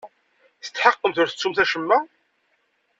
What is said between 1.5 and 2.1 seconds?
acemma?